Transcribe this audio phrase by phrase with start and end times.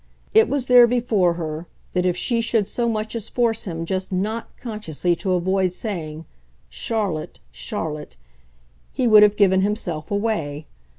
[0.33, 4.11] It was there before her that if she should so much as force him just
[4.11, 6.25] NOT consciously to avoid saying
[6.69, 8.17] "Charlotte, Charlotte"
[8.91, 10.65] he would have given himself away.